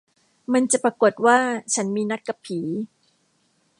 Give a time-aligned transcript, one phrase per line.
[0.53, 1.37] มันจะปรากฏว่า
[1.75, 2.59] ฉันมีนัดกับผี